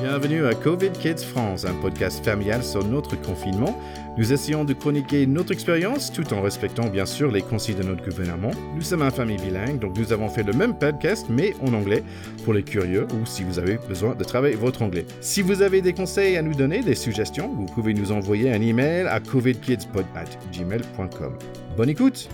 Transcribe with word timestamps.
Bienvenue 0.00 0.46
à 0.46 0.54
Covid 0.54 0.92
Kids 0.92 1.18
France, 1.18 1.66
un 1.66 1.74
podcast 1.74 2.24
familial 2.24 2.64
sur 2.64 2.82
notre 2.82 3.20
confinement. 3.20 3.78
Nous 4.16 4.32
essayons 4.32 4.64
de 4.64 4.72
chroniquer 4.72 5.26
notre 5.26 5.52
expérience 5.52 6.10
tout 6.10 6.32
en 6.32 6.40
respectant 6.40 6.88
bien 6.88 7.04
sûr 7.04 7.30
les 7.30 7.42
consignes 7.42 7.76
de 7.76 7.82
notre 7.82 8.02
gouvernement. 8.02 8.52
Nous 8.74 8.80
sommes 8.80 9.02
une 9.02 9.10
famille 9.10 9.36
bilingue, 9.36 9.78
donc 9.78 9.98
nous 9.98 10.10
avons 10.10 10.30
fait 10.30 10.42
le 10.42 10.54
même 10.54 10.78
podcast 10.78 11.26
mais 11.28 11.54
en 11.60 11.74
anglais 11.74 12.02
pour 12.44 12.54
les 12.54 12.62
curieux 12.62 13.06
ou 13.12 13.26
si 13.26 13.44
vous 13.44 13.58
avez 13.58 13.76
besoin 13.76 14.14
de 14.14 14.24
travailler 14.24 14.56
votre 14.56 14.80
anglais. 14.80 15.04
Si 15.20 15.42
vous 15.42 15.60
avez 15.60 15.82
des 15.82 15.92
conseils 15.92 16.38
à 16.38 16.42
nous 16.42 16.54
donner, 16.54 16.82
des 16.82 16.94
suggestions, 16.94 17.54
vous 17.54 17.66
pouvez 17.66 17.92
nous 17.92 18.10
envoyer 18.10 18.50
un 18.50 18.62
email 18.62 19.06
à 19.06 19.20
covidkidspod@gmail.com. 19.20 21.38
Bonne 21.76 21.90
écoute. 21.90 22.30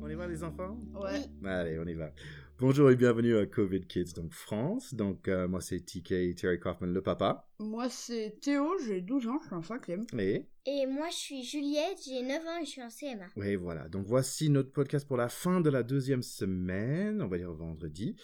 On 0.00 0.08
y 0.08 0.14
va 0.14 0.28
les 0.28 0.44
enfants? 0.44 0.76
Ouais. 0.94 1.24
Allez, 1.50 1.80
on 1.84 1.88
y 1.88 1.94
va. 1.94 2.10
Bonjour 2.58 2.90
et 2.90 2.96
bienvenue 2.96 3.36
à 3.36 3.44
Covid 3.44 3.82
Kids, 3.82 4.14
donc 4.14 4.32
France. 4.32 4.94
Donc, 4.94 5.28
euh, 5.28 5.46
moi, 5.46 5.60
c'est 5.60 5.80
TK 5.80 6.34
Terry 6.34 6.58
Kaufman, 6.58 6.86
le 6.86 7.02
papa. 7.02 7.46
Moi, 7.58 7.90
c'est 7.90 8.38
Théo, 8.40 8.78
j'ai 8.86 9.02
12 9.02 9.26
ans, 9.28 9.38
je 9.42 9.46
suis 9.46 9.54
en 9.54 9.60
5ème. 9.60 10.06
Et, 10.18 10.46
Et 10.64 10.86
moi, 10.86 11.08
je 11.10 11.16
suis 11.16 11.42
Juliette, 11.44 11.98
j'ai 12.06 12.22
9 12.22 12.46
ans 12.46 12.58
et 12.62 12.64
je 12.64 12.70
suis 12.70 12.82
en 12.82 12.88
CM1. 12.88 13.26
oui, 13.36 13.56
voilà. 13.56 13.88
Donc, 13.88 14.06
voici 14.06 14.48
notre 14.48 14.72
podcast 14.72 15.06
pour 15.06 15.18
la 15.18 15.28
fin 15.28 15.60
de 15.60 15.68
la 15.68 15.82
deuxième 15.82 16.22
semaine, 16.22 17.20
on 17.20 17.28
va 17.28 17.36
dire 17.36 17.52
vendredi. 17.52 18.16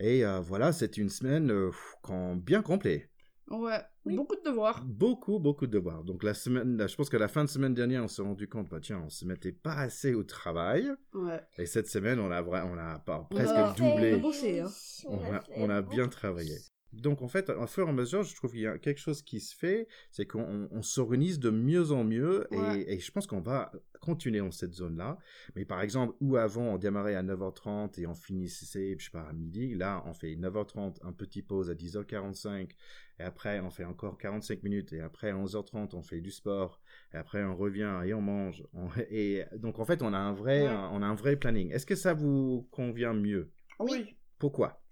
Et 0.00 0.22
euh, 0.22 0.40
voilà, 0.40 0.72
c'est 0.72 0.98
une 0.98 1.08
semaine 1.08 1.50
euh, 1.50 1.70
quand 2.02 2.36
bien 2.36 2.60
complète. 2.60 3.08
Ouais, 3.50 3.80
Oui. 4.04 4.14
beaucoup 4.16 4.36
de 4.36 4.42
devoirs. 4.44 4.82
Beaucoup, 4.84 5.38
beaucoup 5.38 5.66
de 5.66 5.72
devoirs. 5.72 6.04
Donc, 6.04 6.22
la 6.22 6.34
semaine, 6.34 6.76
là, 6.76 6.86
je 6.86 6.94
pense 6.96 7.08
qu'à 7.08 7.18
la 7.18 7.28
fin 7.28 7.44
de 7.44 7.48
semaine 7.48 7.72
dernière, 7.74 8.04
on 8.04 8.08
s'est 8.08 8.20
rendu 8.22 8.46
compte, 8.48 8.68
bah, 8.68 8.78
tiens, 8.80 9.02
on 9.06 9.08
se 9.08 9.24
mettait 9.24 9.52
pas 9.52 9.74
assez 9.74 10.12
au 10.14 10.22
travail. 10.22 10.90
Ouais. 11.14 11.40
Et 11.56 11.64
cette 11.66 11.88
semaine, 11.88 12.18
on 12.20 12.30
a, 12.30 12.42
vra- 12.42 12.64
on 12.70 12.76
a 12.78 13.02
On 13.08 13.24
presque 13.24 13.48
a- 13.54 13.72
doublé. 13.72 14.12
on 14.12 14.16
a 14.16 14.18
bossé, 14.20 14.60
hein. 14.60 14.68
on 15.06 15.18
a, 15.34 15.40
fait 15.40 15.52
on 15.56 15.70
a 15.70 15.80
bien 15.82 16.08
travaillé. 16.08 16.56
Donc 17.00 17.22
en 17.22 17.28
fait, 17.28 17.48
au 17.50 17.66
fur 17.66 17.86
et 17.86 17.90
à 17.90 17.92
mesure, 17.92 18.22
je 18.22 18.34
trouve 18.34 18.50
qu'il 18.50 18.60
y 18.60 18.66
a 18.66 18.78
quelque 18.78 18.98
chose 18.98 19.22
qui 19.22 19.40
se 19.40 19.54
fait, 19.56 19.86
c'est 20.10 20.26
qu'on 20.26 20.42
on- 20.42 20.68
on 20.70 20.82
s'organise 20.82 21.38
de 21.38 21.50
mieux 21.50 21.92
en 21.92 22.02
mieux 22.04 22.46
et, 22.52 22.56
Ouais. 22.58 22.84
et 22.92 22.98
je 22.98 23.10
pense 23.12 23.26
qu'on 23.26 23.40
va 23.40 23.70
continuer 24.00 24.38
dans 24.40 24.50
cette 24.50 24.74
zone-là. 24.74 25.18
Mais 25.54 25.64
par 25.64 25.80
exemple, 25.80 26.14
où 26.20 26.36
avant 26.36 26.62
on 26.74 26.78
démarrait 26.78 27.14
à 27.14 27.22
9h30 27.22 27.98
et 27.98 28.06
on 28.06 28.14
finissait, 28.14 28.96
je 28.98 29.04
sais 29.04 29.10
pas, 29.10 29.22
à 29.28 29.32
midi, 29.32 29.74
là 29.74 30.02
on 30.06 30.12
fait 30.12 30.34
9h30, 30.36 30.98
un 31.02 31.12
petit 31.12 31.42
pause 31.42 31.70
à 31.70 31.74
10h45 31.74 32.74
et 33.20 33.22
après 33.22 33.60
on 33.60 33.70
fait 33.70 33.84
encore 33.84 34.18
45 34.18 34.62
minutes 34.62 34.92
et 34.92 35.00
après 35.00 35.30
à 35.30 35.36
11h30 35.36 35.94
on 35.94 36.02
fait 36.02 36.20
du 36.20 36.30
sport 36.30 36.80
et 37.12 37.16
après 37.16 37.44
on 37.44 37.56
revient 37.56 38.00
et 38.04 38.14
on 38.14 38.20
mange. 38.22 38.64
On- 38.72 38.88
et 39.10 39.44
donc 39.56 39.78
en 39.78 39.84
fait, 39.84 40.02
on 40.02 40.12
a 40.12 40.18
un 40.18 40.32
vrai, 40.32 40.62
Ouais. 40.62 40.74
on 40.92 41.02
a 41.02 41.06
un 41.06 41.14
vrai 41.14 41.36
planning. 41.36 41.70
Est-ce 41.72 41.86
que 41.86 41.96
ça 41.96 42.14
vous 42.14 42.66
convient 42.70 43.14
mieux? 43.14 43.52
Oui. 43.78 44.16
Pourquoi? 44.38 44.82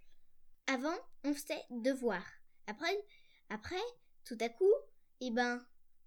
Avant, 0.69 0.97
on 1.27 1.35
faisait 1.35 1.63
devoir. 1.71 2.23
Après, 2.67 2.97
après, 3.51 3.77
tout 4.25 4.39
à 4.41 4.49
coup, 4.49 4.73
eh 5.21 5.31
ben, 5.31 5.61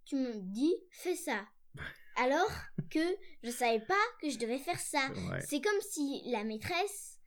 tu 0.05 0.15
me 0.15 0.33
dis, 0.35 0.73
fais 0.91 1.15
ça. 1.15 1.45
Alors 2.15 2.51
que 2.89 2.99
je 3.43 3.51
savais 3.51 3.79
pas 3.85 3.93
que 4.21 4.29
je 4.29 4.37
devais 4.37 4.57
faire 4.57 4.79
ça. 4.79 4.99
Ouais. 5.29 5.41
C'est 5.41 5.61
comme 5.61 5.79
si 5.81 6.23
la 6.31 6.43
maîtresse, 6.43 7.17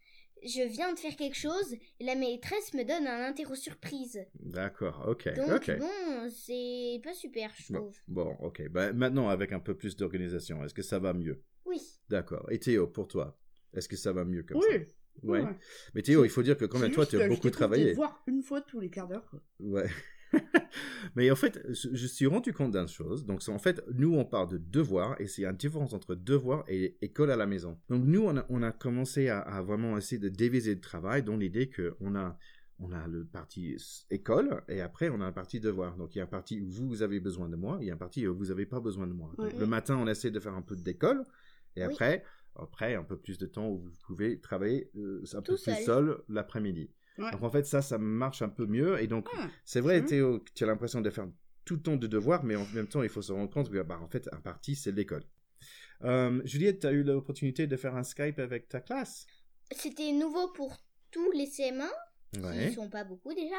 je 0.45 0.63
viens 0.63 0.93
de 0.93 0.99
faire 0.99 1.17
quelque 1.17 1.37
chose, 1.37 1.73
et 2.01 2.05
la 2.05 2.15
maîtresse 2.17 2.75
me 2.75 2.83
donne 2.85 3.07
un 3.07 3.25
interro 3.27 3.55
surprise. 3.55 4.21
D'accord, 4.41 5.05
ok, 5.09 5.33
Donc 5.37 5.71
bon, 5.79 6.29
c'est 6.31 7.01
pas 7.05 7.15
super, 7.15 7.51
je 7.57 7.73
Bon, 7.73 7.79
trouve. 7.81 7.97
bon, 8.09 8.37
ok. 8.41 8.69
Bah, 8.69 8.93
maintenant, 8.93 9.29
avec 9.29 9.53
un 9.53 9.61
peu 9.61 9.77
plus 9.77 9.97
d'organisation, 9.97 10.65
est-ce 10.65 10.75
que 10.75 10.83
ça 10.83 10.99
va 10.99 11.13
mieux? 11.13 11.43
Oui. 11.65 11.81
D'accord. 12.09 12.51
Et 12.51 12.59
Théo, 12.59 12.89
pour 12.89 13.07
toi, 13.07 13.39
est-ce 13.73 13.89
que 13.89 13.97
ça 13.97 14.13
va 14.13 14.25
mieux 14.25 14.43
comme 14.43 14.61
ça? 14.61 14.69
Oui. 14.69 14.87
Ouais. 15.23 15.45
Mais 15.95 16.03
Théo, 16.03 16.25
il 16.25 16.31
faut 16.31 16.43
dire 16.43 16.57
que 16.57 16.65
quand 16.65 16.79
même, 16.79 16.91
toi, 16.91 17.07
tu 17.07 17.17
as 17.17 17.25
je 17.25 17.29
beaucoup 17.29 17.51
travaillé. 17.51 17.91
devoirs 17.91 18.23
une 18.27 18.43
fois 18.43 18.61
tous 18.61 18.81
les 18.81 18.91
quarts 18.91 19.09
d'heure. 19.09 19.31
Ouais. 19.61 19.89
Mais 21.17 21.31
en 21.31 21.37
fait, 21.37 21.61
je, 21.69 22.07
suis 22.07 22.27
rendu 22.27 22.53
compte 22.53 22.73
d'une 22.73 22.89
chose. 22.89 23.27
Donc, 23.27 23.43
en 23.49 23.59
fait, 23.59 23.83
nous, 23.95 24.15
on 24.15 24.25
parle 24.25 24.49
de 24.49 24.59
devoir 24.59 25.21
et 25.21 25.27
c'est 25.27 25.45
une 25.45 25.53
différence 25.57 25.93
entre 25.93 26.15
devoir 26.15 26.65
et 26.69 26.97
école 27.03 27.31
à 27.31 27.37
la 27.37 27.47
maison. 27.47 27.79
Donc, 27.89 28.05
nous, 28.05 28.23
on 28.23 28.37
a, 28.37 28.47
on 28.49 28.63
a 28.63 28.73
commencé 28.73 29.29
à, 29.29 29.41
à 29.41 29.63
vraiment 29.63 29.97
essayer 29.99 30.19
de 30.19 30.29
diviser 30.29 30.75
le 30.75 30.81
travail 30.81 31.23
dans 31.23 31.37
l'idée 31.37 31.71
qu'on 31.71 32.15
a, 32.17 32.39
on 32.79 32.93
a 32.93 33.07
le 33.07 33.25
parti 33.27 33.77
école 34.11 34.63
et 34.69 34.81
après, 34.81 35.09
on 35.11 35.21
a 35.21 35.27
un 35.27 35.33
parti 35.33 35.61
devoir. 35.61 35.97
Donc, 35.97 36.15
il 36.15 36.19
y 36.19 36.21
a 36.21 36.25
un 36.25 36.29
parti 36.29 36.61
où 36.61 36.71
vous 36.71 37.03
avez 37.03 37.21
besoin 37.21 37.49
de 37.49 37.57
moi, 37.57 37.79
il 37.81 37.87
y 37.89 37.91
a 37.91 37.95
un 37.95 37.99
parti 37.99 38.27
où 38.27 38.35
vous 38.35 38.47
n'avez 38.47 38.67
pas 38.67 38.81
besoin 38.81 39.07
de 39.07 39.13
moi. 39.13 39.33
Donc, 39.37 39.47
Ouais. 39.53 39.59
le 39.59 39.67
matin, 39.67 39.97
on 39.99 40.07
essaie 40.07 40.31
de 40.31 40.41
faire 40.41 40.55
un 40.55 40.63
peu 40.63 40.77
d'école 40.77 41.23
et 41.77 41.81
Oui. 41.87 41.93
après, 41.93 42.25
après, 42.57 42.95
un 42.95 43.05
peu 43.05 43.17
plus 43.19 43.39
de 43.39 43.47
temps 43.47 43.69
où 43.69 43.79
vous 43.79 43.93
pouvez 44.07 44.41
travailler 44.41 44.91
euh, 44.97 45.23
un 45.33 45.43
peu 45.43 45.55
Tout 45.57 45.63
plus 45.63 45.75
seul. 45.75 45.85
seul 45.85 46.23
l'après-midi. 46.29 46.91
Ouais. 47.19 47.31
Donc, 47.31 47.43
en 47.43 47.51
fait, 47.51 47.65
ça, 47.67 47.83
ça 47.83 47.99
marche 47.99 48.43
un 48.43 48.49
peu 48.49 48.67
mieux 48.67 49.01
et 49.01 49.07
donc, 49.07 49.29
Ah, 49.37 49.49
c'est 49.65 49.81
vrai, 49.81 50.01
Mhm. 50.01 50.07
Théo, 50.07 50.41
que 50.41 50.51
tu 50.55 50.65
as 50.65 50.67
l'impression 50.67 51.01
de 51.01 51.11
faire 51.11 51.29
tout 51.65 51.77
le 51.77 51.83
temps 51.83 51.97
de 51.97 52.07
devoirs, 52.07 52.43
mais 52.45 52.57
en 52.57 52.67
même 52.75 52.89
temps, 52.89 53.03
il 53.03 53.09
faut 53.09 53.23
se 53.23 53.33
rendre 53.33 53.51
compte 53.51 53.71
que, 53.71 53.83
bah, 53.83 53.99
en 54.03 54.09
fait, 54.09 54.29
un 54.33 54.41
parti, 54.41 54.75
c'est 54.77 54.93
l'école. 54.93 55.25
Euh, 56.05 56.41
Juliette, 56.45 56.81
tu 56.81 56.87
as 56.87 56.93
eu 56.93 57.03
l'opportunité 57.05 57.67
de 57.67 57.77
faire 57.77 57.95
un 57.95 58.03
Skype 58.03 58.39
avec 58.39 58.69
ta 58.69 58.81
classe? 58.81 59.27
C'était 59.71 60.11
nouveau 60.13 60.49
pour 60.53 60.77
tous 61.11 61.31
les 61.33 61.47
CM1, 61.47 61.89
qui 62.33 62.41
Ouais. 62.41 62.73
sont 62.73 62.89
pas 62.89 63.05
beaucoup 63.05 63.33
déjà. 63.35 63.57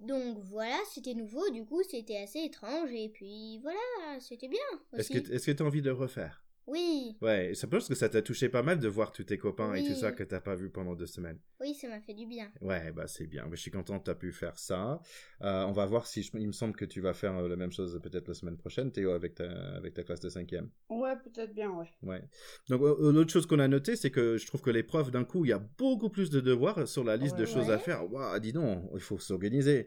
Donc 0.00 0.38
voilà, 0.44 0.78
c'était 0.92 1.14
nouveau, 1.14 1.48
du 1.50 1.64
coup 1.64 1.82
c'était 1.82 2.16
assez 2.18 2.40
étrange 2.40 2.90
et 2.92 3.08
puis 3.10 3.58
voilà, 3.60 3.78
c'était 4.20 4.48
bien 4.48 4.60
Est-ce 4.94 5.46
que 5.46 5.52
tu 5.52 5.62
as 5.62 5.66
envie 5.66 5.80
de 5.80 5.88
le 5.88 5.94
refaire? 5.94 6.44
Oui, 6.68 7.16
Ouais, 7.22 7.54
ça 7.54 7.68
pense 7.68 7.86
que 7.88 7.94
ça 7.94 8.08
t'a 8.08 8.22
touché 8.22 8.48
pas 8.48 8.62
mal 8.64 8.80
de 8.80 8.88
voir 8.88 9.12
tous 9.12 9.22
tes 9.24 9.38
copains 9.38 9.72
et 9.74 9.84
tout 9.84 9.94
ça 9.94 10.10
que 10.10 10.24
t'as 10.24 10.40
pas 10.40 10.56
vu 10.56 10.68
pendant 10.68 10.94
deux 10.96 11.06
semaines. 11.06 11.38
oui, 11.60 11.74
ça 11.74 11.88
m'a 11.88 12.00
fait 12.00 12.12
du 12.14 12.26
bien. 12.26 12.50
Ouais, 12.60 12.90
bah 12.92 13.06
c'est 13.06 13.26
bien. 13.28 13.46
Je 13.52 13.56
suis 13.56 13.70
content 13.70 13.98
que 14.00 14.04
tu 14.04 14.10
as 14.10 14.14
pu 14.16 14.32
faire 14.32 14.58
ça. 14.58 15.00
Euh, 15.42 15.62
on 15.64 15.72
va 15.72 15.86
voir 15.86 16.06
si 16.08 16.22
je- 16.24 16.30
il 16.34 16.46
me 16.48 16.52
semble 16.52 16.74
que 16.74 16.84
tu 16.84 17.00
vas 17.00 17.14
faire 17.14 17.36
euh, 17.36 17.48
la 17.48 17.54
même 17.56 17.70
chose 17.70 18.00
peut-être 18.02 18.26
la 18.28 18.34
semaine 18.34 18.56
prochaine, 18.56 18.90
Théo, 18.90 19.10
avec 19.12 19.36
ta, 19.36 19.48
avec 19.76 19.94
ta 19.94 20.02
classe 20.02 20.20
de 20.20 20.28
cinquième. 20.28 20.68
Ouais, 20.90 21.14
peut-être 21.22 21.54
bien, 21.54 21.70
ouais. 21.70 21.88
Ouais. 22.02 22.22
Donc, 22.68 22.82
euh, 22.82 23.12
l'autre 23.12 23.30
chose 23.32 23.46
qu'on 23.46 23.60
a 23.60 23.68
noté, 23.68 23.94
c'est 23.94 24.10
que 24.10 24.36
je 24.36 24.46
trouve 24.46 24.60
que 24.60 24.70
les 24.70 24.82
profs, 24.82 25.10
d'un 25.12 25.24
coup, 25.24 25.44
il 25.44 25.48
y 25.50 25.52
a 25.52 25.58
beaucoup 25.78 26.10
plus 26.10 26.30
de 26.30 26.40
devoirs 26.40 26.88
sur 26.88 27.04
la 27.04 27.16
liste 27.16 27.36
de 27.36 27.44
Ouais. 27.44 27.46
choses 27.46 27.70
à 27.70 27.78
faire. 27.78 28.10
Waouh, 28.12 28.38
dis 28.40 28.52
donc, 28.52 28.90
il 28.92 29.00
faut 29.00 29.18
s'organiser. 29.20 29.86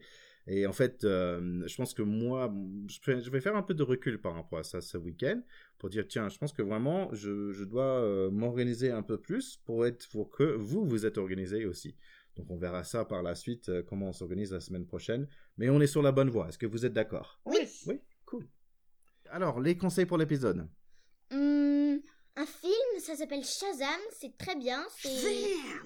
Et 0.51 0.65
en 0.65 0.73
fait, 0.73 1.03
euh, 1.03 1.61
je 1.67 1.75
pense 1.75 1.93
que 1.93 2.01
moi, 2.01 2.51
je 2.87 3.29
vais, 3.29 3.39
faire 3.39 3.55
un 3.55 3.61
peu 3.61 3.75
de 3.75 3.83
recul 3.83 4.19
par 4.19 4.33
rapport 4.33 4.57
à 4.57 4.63
ça 4.63 4.81
ce 4.81 4.97
week-end 4.97 5.39
pour 5.77 5.89
dire, 5.89 6.07
tiens, 6.07 6.27
je 6.27 6.39
pense 6.39 6.53
que 6.53 6.63
vraiment, 6.63 7.13
je, 7.13 7.51
je 7.51 7.63
dois 7.63 8.01
euh, 8.01 8.31
m'organiser 8.31 8.89
un 8.89 9.03
peu 9.03 9.19
plus 9.19 9.57
pour 9.57 9.85
être, 9.85 10.09
pour 10.09 10.31
que 10.31 10.43
vous, 10.43 10.83
vous 10.85 11.05
êtes 11.05 11.19
organisés 11.19 11.67
aussi. 11.67 11.95
Donc, 12.35 12.49
on 12.49 12.57
verra 12.57 12.83
ça 12.83 13.05
par 13.05 13.21
la 13.21 13.35
suite, 13.35 13.69
euh, 13.69 13.83
comment 13.83 14.09
on 14.09 14.13
s'organise 14.13 14.51
la 14.51 14.59
semaine 14.59 14.87
prochaine. 14.87 15.27
Mais 15.57 15.69
on 15.69 15.79
est 15.81 15.87
sur 15.87 16.01
la 16.01 16.11
bonne 16.11 16.31
voie. 16.31 16.49
Est-ce 16.49 16.57
que 16.57 16.65
vous 16.65 16.83
êtes 16.83 16.93
d'accord? 16.93 17.39
Oui. 17.45 17.59
Oui, 17.85 18.01
cool. 18.25 18.47
Alors, 19.29 19.59
les 19.59 19.77
conseils 19.77 20.07
pour 20.07 20.17
l'épisode. 20.17 20.67
Ça 23.09 23.15
s'appelle 23.15 23.43
Shazam, 23.43 23.99
c'est 24.11 24.37
très 24.37 24.55
bien, 24.55 24.85
c'est 24.95 25.09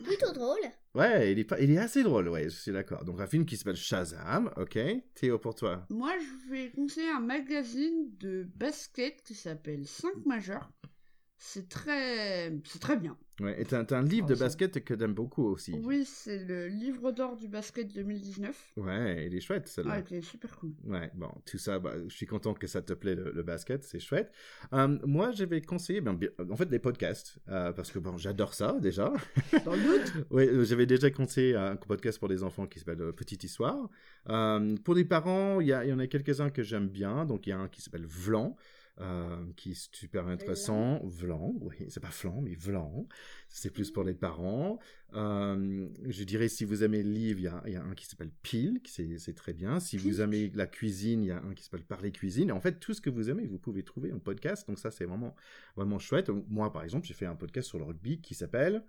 plutôt 0.04 0.34
drôle. 0.34 0.60
Ouais, 0.94 1.32
il 1.32 1.40
est, 1.40 1.46
pas, 1.46 1.58
il 1.62 1.72
est 1.72 1.78
assez 1.78 2.04
drôle, 2.04 2.28
ouais, 2.28 2.50
je 2.50 2.50
suis 2.50 2.74
d'accord. 2.74 3.06
Donc 3.06 3.22
un 3.22 3.28
film 3.28 3.46
qui 3.46 3.56
s'appelle 3.56 3.78
Shazam, 3.78 4.52
ok. 4.58 4.78
Théo 5.16 5.40
pour 5.40 5.56
toi. 5.56 5.86
Moi, 5.90 6.12
je 6.20 6.52
vais 6.52 6.72
conseiller 6.72 7.12
un 7.12 7.22
magazine 7.22 8.10
de 8.18 8.46
basket 8.56 9.24
qui 9.24 9.36
s'appelle 9.36 9.88
5 9.88 10.26
majeurs. 10.26 10.70
C'est 11.38 11.70
très... 11.70 12.52
C'est 12.66 12.80
très 12.82 12.98
bien. 12.98 13.18
Ouais, 13.40 13.60
et 13.60 13.66
t'as 13.66 13.84
un 13.98 14.04
livre 14.04 14.28
Oh, 14.30 14.34
de 14.34 14.40
basket 14.40 14.84
que 14.84 14.94
t'aimes 14.94 15.16
beaucoup 15.16 15.44
aussi. 15.46 15.74
Oui, 15.84 16.06
c'est 16.06 16.44
le 16.46 16.68
livre 16.68 17.12
d'or 17.12 17.36
du 17.36 17.48
basket 17.48 17.92
2019. 17.92 18.74
Ouais, 18.78 19.26
il 19.26 19.36
est 19.36 19.40
chouette 19.42 19.64
Ah, 19.66 19.72
celui-là. 19.72 20.04
il 20.12 20.18
est 20.18 20.22
super 20.22 20.56
cool. 20.60 20.74
Ouais, 20.86 21.10
bon, 21.16 21.30
tout 21.46 21.58
ça, 21.58 21.80
bah, 21.80 21.94
je 22.08 22.16
suis 22.16 22.28
content 22.28 22.54
que 22.54 22.68
ça 22.68 22.84
te 22.84 22.94
plaît 22.94 23.16
le, 23.16 23.32
le 23.32 23.42
basket, 23.44 23.84
c'est 23.84 24.00
chouette. 24.00 24.32
Euh, 24.74 25.00
moi, 25.06 25.32
je 25.32 25.46
vais 25.46 25.62
conseiller, 25.62 26.00
ben, 26.00 26.18
en 26.52 26.56
fait, 26.56 26.70
les 26.70 26.78
podcasts, 26.80 27.40
euh, 27.50 27.72
parce 27.74 27.92
que 27.92 27.98
bon, 27.98 28.18
j'adore 28.18 28.54
ça 28.54 28.78
déjà. 28.80 29.12
Dans 29.66 29.74
le 29.76 29.82
doute 29.82 30.14
Oui, 30.30 30.48
euh, 30.48 30.64
j'avais 30.64 30.86
déjà 30.86 31.10
conseillé 31.10 31.56
un 31.56 31.76
podcast 31.76 32.20
pour 32.20 32.28
les 32.28 32.44
enfants 32.44 32.68
qui 32.68 32.78
s'appelle 32.80 33.14
Petite 33.14 33.44
Histoire. 33.44 33.90
Euh, 34.30 34.76
pour 34.84 34.94
les 34.94 35.06
parents, 35.06 35.60
il 35.60 35.66
y, 35.68 35.72
y 35.72 35.92
en 35.94 35.98
a 36.00 36.06
quelques-uns 36.08 36.52
que 36.52 36.62
j'aime 36.62 36.88
bien. 36.88 37.26
Donc, 37.26 37.48
il 37.48 37.50
y 37.50 37.54
a 37.54 37.58
un 37.58 37.68
qui 37.68 37.82
s'appelle 37.82 38.06
Vlan, 38.06 38.56
euh, 39.02 39.44
qui 39.56 39.72
est 39.72 39.96
super 39.96 40.28
intéressant. 40.28 41.00
Vlan, 41.04 41.54
oui, 41.62 41.76
c'est 41.90 42.00
pas 42.00 42.12
Flan, 42.12 42.42
mais 42.42 42.54
Vlan. 42.54 43.08
C'est 43.50 43.72
plus 43.72 43.90
pour 43.90 44.04
les 44.04 44.14
parents. 44.14 44.80
Euh, 45.16 45.88
je 46.06 46.24
dirais, 46.24 46.48
si 46.48 46.64
vous 46.64 46.84
aimez 46.84 47.02
le 47.02 47.10
livre, 47.10 47.40
il 47.40 47.44
y 47.44 47.48
a, 47.48 47.64
il 47.66 47.74
y 47.74 47.76
a 47.76 47.84
un 47.84 47.96
qui 47.96 48.06
s'appelle 48.06 48.32
Pile, 48.44 48.82
qui 48.84 49.20
c'est 49.20 49.34
très 49.34 49.54
bien. 49.54 49.80
Si 49.80 49.98
vous 49.98 50.22
aimez 50.22 50.52
la 50.54 50.68
cuisine, 50.68 51.24
il 51.24 51.28
y 51.28 51.32
a 51.32 51.42
un 51.42 51.54
qui 51.54 51.64
s'appelle 51.64 51.86
Parler 51.86 52.12
Cuisine. 52.12 52.52
En 52.52 52.60
fait, 52.60 52.80
tout 52.80 52.94
ce 52.94 53.02
que 53.02 53.10
vous 53.10 53.30
aimez, 53.30 53.48
vous 53.48 53.60
pouvez 53.60 53.84
trouver 53.84 54.14
en 54.14 54.20
podcast. 54.20 54.68
Donc, 54.68 54.78
ça, 54.78 54.92
c'est 54.92 55.06
vraiment, 55.06 55.36
vraiment 55.76 55.98
chouette. 55.98 56.30
Moi, 56.30 56.72
par 56.72 56.84
exemple, 56.84 57.08
j'ai 57.08 57.16
fait 57.16 57.26
un 57.26 57.36
podcast 57.36 57.70
sur 57.70 57.80
le 57.80 57.86
rugby 57.86 58.22
qui 58.22 58.36
s'appelle 58.36 58.84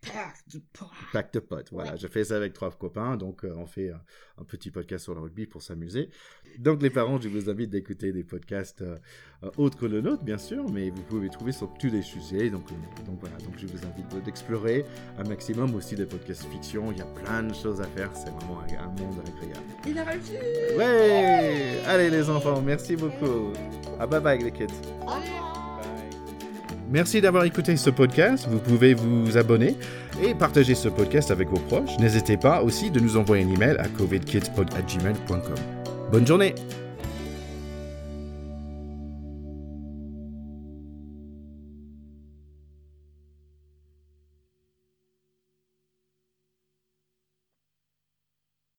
Pack 0.00 0.36
de 0.54 0.60
potes. 0.72 0.88
Pack 1.12 1.32
de 1.32 1.40
potes, 1.40 1.68
voilà. 1.72 1.92
Ouais. 1.92 1.98
Je 1.98 2.06
fais 2.06 2.24
ça 2.24 2.36
avec 2.36 2.52
trois 2.52 2.70
copains, 2.70 3.16
donc 3.16 3.44
euh, 3.44 3.52
on 3.56 3.66
fait 3.66 3.90
un 4.38 4.44
petit 4.44 4.70
podcast 4.70 5.04
sur 5.04 5.14
le 5.14 5.20
rugby 5.20 5.46
pour 5.46 5.62
s'amuser. 5.62 6.10
Donc 6.58 6.82
les 6.82 6.90
parents, 6.90 7.20
je 7.20 7.28
vous 7.28 7.50
invite 7.50 7.70
d'écouter 7.70 8.12
des 8.12 8.24
podcasts 8.24 8.82
euh, 8.82 8.96
euh, 9.42 9.50
autres 9.56 9.76
que 9.78 9.86
le 9.86 10.00
nôtre, 10.00 10.22
bien 10.22 10.38
sûr, 10.38 10.68
mais 10.70 10.90
vous 10.90 11.02
pouvez 11.02 11.28
trouver 11.28 11.52
sur 11.52 11.72
tous 11.74 11.88
les 11.88 12.02
sujets. 12.02 12.48
Donc, 12.50 12.70
euh, 12.70 13.04
donc 13.06 13.18
voilà, 13.20 13.36
donc 13.38 13.54
je 13.58 13.66
vous 13.66 13.84
invite 13.86 14.24
d'explorer 14.24 14.84
un 15.18 15.24
maximum 15.24 15.74
aussi 15.74 15.94
des 15.94 16.06
podcasts 16.06 16.44
fiction. 16.44 16.92
Il 16.92 16.98
y 16.98 17.02
a 17.02 17.06
plein 17.06 17.42
de 17.42 17.54
choses 17.54 17.80
à 17.80 17.84
faire, 17.88 18.10
c'est 18.14 18.30
vraiment 18.30 18.60
un, 18.60 18.84
un 18.84 18.88
monde 18.88 19.20
agréable. 19.20 19.66
Il 19.86 19.98
a 19.98 20.04
réussi 20.04 20.32
Ouais 20.76 21.80
Allez 21.86 22.10
les 22.10 22.30
enfants, 22.30 22.62
merci 22.62 22.96
beaucoup. 22.96 23.52
Ah 23.98 24.06
bye 24.06 24.20
bye 24.20 24.38
les 24.42 24.52
kids. 24.52 24.66
Merci 26.90 27.20
d'avoir 27.20 27.44
écouté 27.44 27.76
ce 27.76 27.90
podcast. 27.90 28.46
Vous 28.48 28.58
pouvez 28.58 28.94
vous 28.94 29.36
abonner 29.36 29.76
et 30.22 30.34
partager 30.34 30.74
ce 30.74 30.88
podcast 30.88 31.30
avec 31.30 31.48
vos 31.48 31.60
proches. 31.60 31.98
N'hésitez 31.98 32.36
pas 32.36 32.62
aussi 32.62 32.90
de 32.90 32.98
nous 32.98 33.16
envoyer 33.16 33.44
un 33.44 33.48
email 33.48 33.76
à 33.78 33.88
covidkidspod@gmail.com. 33.88 35.54
Bonne 36.10 36.26
journée 36.26 36.54